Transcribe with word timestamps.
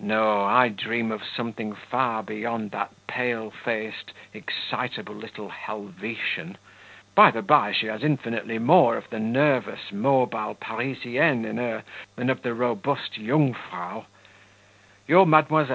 No; 0.00 0.42
I 0.44 0.68
dream 0.68 1.10
of 1.10 1.22
something 1.24 1.74
far 1.74 2.22
beyond 2.22 2.72
that 2.72 2.90
pale 3.08 3.50
faced, 3.50 4.12
excitable 4.34 5.14
little 5.14 5.48
Helvetian 5.48 6.58
(by 7.14 7.30
the 7.30 7.40
by 7.40 7.72
she 7.72 7.86
has 7.86 8.04
infinitely 8.04 8.58
more 8.58 8.98
of 8.98 9.08
the 9.08 9.18
nervous, 9.18 9.90
mobile 9.90 10.54
Parisienne 10.54 11.46
in 11.46 11.56
her 11.56 11.84
than 12.16 12.28
of 12.28 12.42
the 12.42 12.50
the 12.50 12.54
robust 12.54 13.14
'jungfrau'). 13.14 14.04
Your 15.08 15.24
Mdlle. 15.24 15.66